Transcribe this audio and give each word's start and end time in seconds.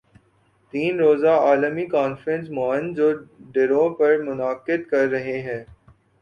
تین 0.73 0.99
روزہ 0.99 1.33
عالمی 1.41 1.85
کانفرنس 1.87 2.49
موئن 2.49 2.91
جو 2.93 3.11
دڑو 3.55 3.87
پر 3.95 4.17
منعقد 4.23 4.89
کررہے 4.89 5.39
ہیں 5.41 5.63